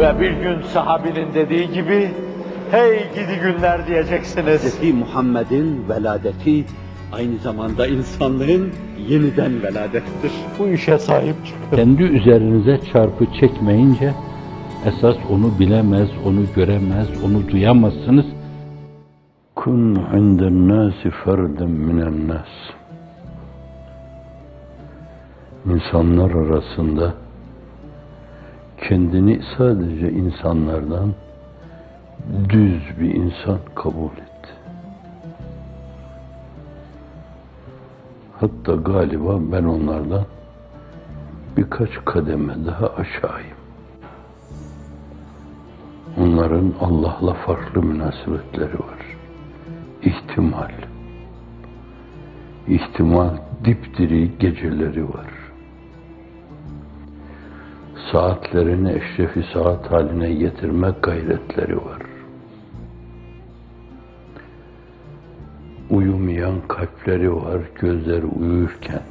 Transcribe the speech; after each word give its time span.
Ve 0.00 0.20
bir 0.20 0.30
gün 0.30 0.62
sahabinin 0.62 1.34
dediği 1.34 1.72
gibi, 1.72 2.10
hey 2.70 2.98
gidi 3.14 3.40
günler 3.42 3.86
diyeceksiniz. 3.86 4.80
Hz. 4.80 4.94
Muhammed'in 4.94 5.88
veladeti 5.88 6.64
aynı 7.12 7.38
zamanda 7.38 7.86
insanlığın 7.86 8.70
yeniden 9.08 9.62
veladettir. 9.62 10.32
Bu 10.58 10.68
işe 10.68 10.98
sahip 10.98 11.34
çıkın. 11.46 11.76
Kendi 11.76 12.02
üzerinize 12.02 12.80
çarpı 12.92 13.26
çekmeyince 13.40 14.14
esas 14.86 15.16
onu 15.30 15.58
bilemez, 15.58 16.08
onu 16.26 16.40
göremez, 16.56 17.08
onu 17.24 17.48
duyamazsınız. 17.48 18.26
Kun 19.56 19.94
inden 20.16 20.68
nasi 20.68 21.10
ferden 21.24 21.70
minen 21.70 22.28
nas. 22.28 22.48
İnsanlar 25.66 26.30
arasında 26.30 27.14
kendini 28.90 29.40
sadece 29.58 30.10
insanlardan 30.12 31.14
düz 32.48 33.00
bir 33.00 33.14
insan 33.14 33.58
kabul 33.74 34.12
et. 34.12 34.54
Hatta 38.40 38.74
galiba 38.74 39.38
ben 39.52 39.64
onlardan 39.64 40.24
birkaç 41.56 41.90
kademe 42.04 42.54
daha 42.66 42.86
aşağıyım. 42.86 43.56
Onların 46.18 46.74
Allah'la 46.80 47.34
farklı 47.34 47.82
münasebetleri 47.82 48.78
var. 48.78 49.16
İhtimal. 50.02 50.72
İhtimal 52.68 53.36
dipdiri 53.64 54.38
geceleri 54.38 55.08
var. 55.08 55.39
Saatlerini 58.12 58.92
eşrefi 58.92 59.42
saat 59.54 59.90
haline 59.90 60.32
getirmek 60.32 61.02
gayretleri 61.02 61.76
var. 61.76 62.02
Uyumayan 65.90 66.60
kalpleri 66.68 67.36
var 67.36 67.60
gözleri 67.80 68.26
uyurken. 68.26 69.02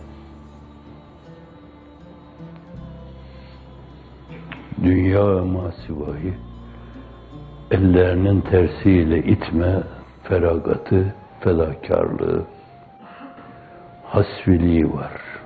Dünya 4.83 5.25
masivayı 5.25 6.33
ellerinin 7.71 8.41
tersiyle 8.41 9.17
itme, 9.17 9.83
feragatı, 10.23 11.15
fedakarlığı, 11.39 12.43
hasviliği 14.03 14.93
var. 14.93 15.38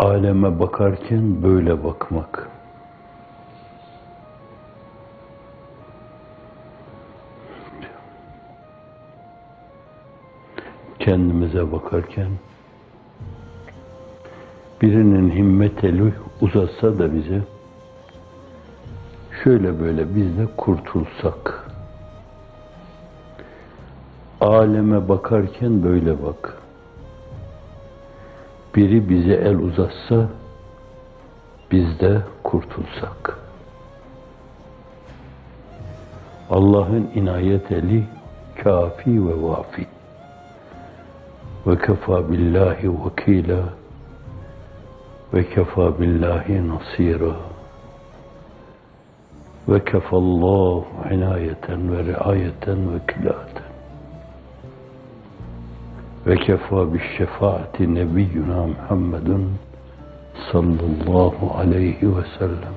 Aleme 0.00 0.60
bakarken 0.60 1.42
böyle 1.42 1.84
bakmak. 1.84 2.48
Kendimize 10.98 11.72
bakarken 11.72 12.28
birinin 14.82 15.30
himmet 15.30 15.84
eli 15.84 16.12
uzatsa 16.40 16.98
da 16.98 17.14
bize 17.14 17.42
şöyle 19.44 19.80
böyle 19.80 20.14
biz 20.14 20.38
de 20.38 20.46
kurtulsak. 20.56 21.70
Aleme 24.40 25.08
bakarken 25.08 25.84
böyle 25.84 26.22
bak. 26.22 26.60
Biri 28.76 29.08
bize 29.08 29.34
el 29.34 29.56
uzatsa 29.56 30.28
biz 31.70 32.00
de 32.00 32.22
kurtulsak. 32.44 33.38
Allah'ın 36.50 37.10
inayet 37.14 37.72
eli 37.72 38.04
kafi 38.62 39.26
ve 39.26 39.42
vafi. 39.42 39.86
Ve 41.66 41.78
kefa 41.78 42.30
billahi 42.30 42.90
vekila 42.90 43.62
ve 45.34 45.48
kefa 45.48 46.00
billahi 46.00 46.68
nasira. 46.68 47.36
Ve 49.68 49.84
kefallahu 49.84 50.84
inayeten 51.10 51.92
ve 51.92 52.04
riayeten 52.04 52.94
ve 52.94 52.98
kilaten. 53.06 53.59
Ve 56.30 56.36
kefa 56.36 56.94
bi 56.94 57.00
şefaati 57.18 57.94
nebiyyuna 57.94 58.66
Muhammedun 58.66 59.52
sallallahu 60.52 61.58
aleyhi 61.58 62.16
ve 62.16 62.22
sellem. 62.38 62.74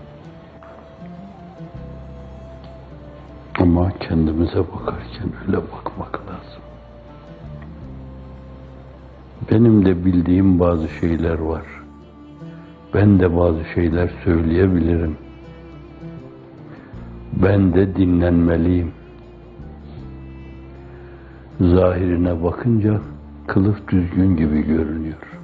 Ama 3.60 3.92
kendimize 4.00 4.60
bakarken 4.60 5.32
öyle 5.48 5.58
bakmak 5.58 6.20
lazım. 6.28 6.64
Benim 9.52 9.86
de 9.86 10.06
bildiğim 10.06 10.60
bazı 10.60 10.88
şeyler 10.90 11.40
var. 11.40 11.66
Ben 12.94 13.20
de 13.20 13.38
bazı 13.38 13.64
şeyler 13.76 14.12
söyleyebilirim. 14.24 15.18
Ben 17.44 17.74
de 17.74 17.96
dinlenmeliyim. 17.96 18.92
Zahirine 21.60 22.44
bakınca 22.44 23.00
kılıf 23.48 23.88
düzgün 23.88 24.38
gibi 24.38 24.62
görünüyor. 24.62 25.40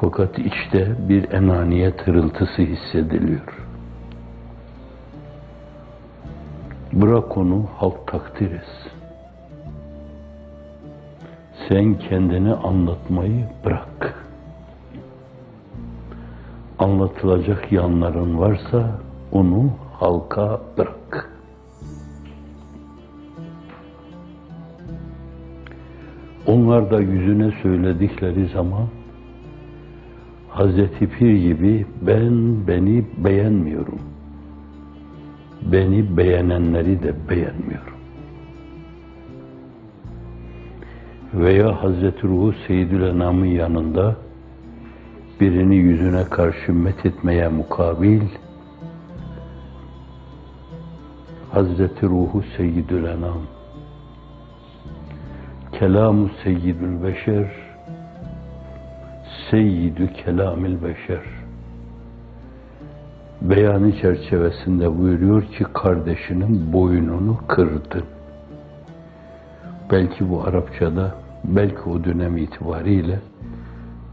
Fakat 0.00 0.38
içte 0.38 1.08
bir 1.08 1.32
enaniyet 1.32 2.06
hırıltısı 2.06 2.62
hissediliyor. 2.62 3.68
Bırak 6.92 7.36
onu 7.36 7.66
halk 7.76 8.06
takdir 8.06 8.50
etsin. 8.50 8.92
Sen 11.68 11.98
kendini 11.98 12.54
anlatmayı 12.54 13.48
bırak. 13.64 14.26
Anlatılacak 16.78 17.72
yanların 17.72 18.38
varsa 18.38 18.90
onu 19.32 19.70
halka 19.92 20.60
bırak. 20.78 21.31
Onlar 26.52 26.90
da 26.90 27.00
yüzüne 27.00 27.52
söyledikleri 27.62 28.46
zaman 28.46 28.88
Hazreti 30.48 31.08
Pir 31.08 31.34
gibi 31.34 31.86
ben 32.02 32.66
beni 32.66 33.04
beğenmiyorum. 33.16 33.98
Beni 35.62 36.16
beğenenleri 36.16 37.02
de 37.02 37.14
beğenmiyorum. 37.30 37.96
Veya 41.34 41.82
Hazreti 41.82 42.28
Ruhu 42.28 42.54
Seyyidül 42.66 43.02
Enam'ın 43.02 43.46
yanında 43.46 44.16
birini 45.40 45.76
yüzüne 45.76 46.24
karşı 46.24 46.72
methetmeye 46.72 47.48
mukabil 47.48 48.22
Hazreti 51.50 52.06
Ruhu 52.06 52.42
Seyyidül 52.56 53.04
Enam 53.04 53.61
Kelamu 55.72 56.30
Seyyidül 56.44 57.02
Beşer 57.02 57.46
Seyyidü 59.50 60.12
Kelamil 60.12 60.82
Beşer 60.82 61.22
beyanı 63.42 64.00
çerçevesinde 64.00 64.98
buyuruyor 64.98 65.42
ki 65.42 65.64
kardeşinin 65.74 66.72
boynunu 66.72 67.36
kırdı. 67.48 68.04
Belki 69.90 70.30
bu 70.30 70.42
Arapçada, 70.42 71.14
belki 71.44 71.90
o 71.90 72.04
dönem 72.04 72.36
itibariyle 72.36 73.20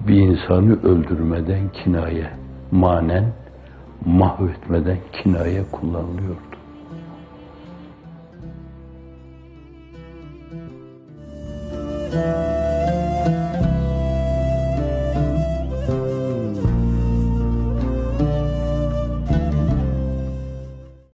bir 0.08 0.16
insanı 0.16 0.84
öldürmeden 0.84 1.70
kinaye, 1.70 2.30
manen 2.72 3.26
mahvetmeden 4.06 4.98
kinaye 5.12 5.64
kullanılıyordu. 5.72 6.49